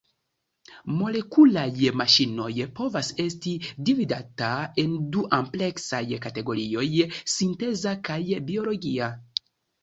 [0.99, 1.65] Molekulaj
[1.99, 2.47] maŝinoj
[2.79, 3.53] povas esti
[3.89, 4.49] dividata
[4.85, 6.87] en du ampleksaj kategorioj;
[7.35, 8.19] sinteza kaj
[8.51, 9.13] biologia.